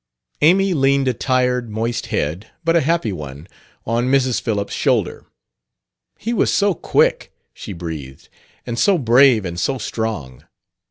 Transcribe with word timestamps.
Amy 0.41 0.73
leaned 0.73 1.07
a 1.07 1.13
tired, 1.13 1.69
moist 1.69 2.07
head, 2.07 2.47
but 2.65 2.75
a 2.75 2.81
happy 2.81 3.13
one, 3.13 3.47
on 3.85 4.07
Mrs. 4.09 4.41
Phillips' 4.41 4.73
shoulder. 4.73 5.27
"He 6.17 6.33
was 6.33 6.51
so 6.51 6.73
quick," 6.73 7.31
she 7.53 7.71
breathed, 7.71 8.27
"and 8.65 8.79
so 8.79 8.97
brave, 8.97 9.45
and 9.45 9.59
so 9.59 9.77
strong." 9.77 10.43